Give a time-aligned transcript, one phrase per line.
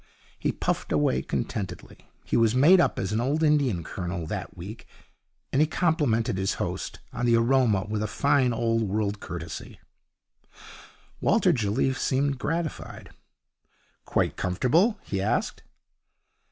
[0.39, 2.09] He puffed away contentedly.
[2.23, 4.87] He was made up as an old Indian colonel that week,
[5.53, 9.79] and he complimented his host on the aroma with a fine old world courtesy.
[11.19, 13.11] Walter Jelliffe seemed gratified.
[14.03, 15.61] 'Quite comfortable?' he asked.